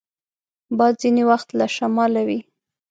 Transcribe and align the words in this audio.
باد 0.77 0.93
ځینې 1.01 1.23
وخت 1.29 1.49
له 1.59 1.65
شماله 1.75 2.21
وي 2.27 2.39